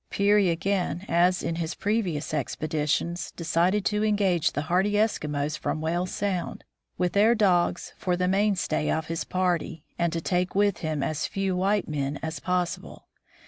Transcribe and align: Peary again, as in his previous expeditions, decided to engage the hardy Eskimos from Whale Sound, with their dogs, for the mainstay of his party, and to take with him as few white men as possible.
Peary 0.09 0.49
again, 0.49 1.05
as 1.07 1.43
in 1.43 1.57
his 1.57 1.75
previous 1.75 2.33
expeditions, 2.33 3.29
decided 3.35 3.85
to 3.85 4.03
engage 4.03 4.53
the 4.53 4.63
hardy 4.63 4.93
Eskimos 4.93 5.55
from 5.59 5.79
Whale 5.79 6.07
Sound, 6.07 6.63
with 6.97 7.13
their 7.13 7.35
dogs, 7.35 7.93
for 7.97 8.17
the 8.17 8.27
mainstay 8.27 8.89
of 8.89 9.09
his 9.09 9.23
party, 9.23 9.85
and 9.99 10.11
to 10.11 10.19
take 10.19 10.55
with 10.55 10.79
him 10.79 11.03
as 11.03 11.27
few 11.27 11.55
white 11.55 11.87
men 11.87 12.17
as 12.23 12.39
possible. 12.39 13.09